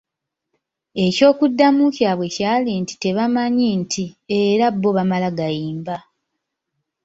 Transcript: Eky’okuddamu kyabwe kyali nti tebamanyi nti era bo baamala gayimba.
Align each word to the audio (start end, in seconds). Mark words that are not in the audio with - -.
Eky’okuddamu 1.05 1.85
kyabwe 1.95 2.27
kyali 2.35 2.71
nti 2.81 2.93
tebamanyi 3.01 3.67
nti 3.81 4.03
era 4.41 4.67
bo 4.71 4.89
baamala 4.95 5.29
gayimba. 5.37 5.97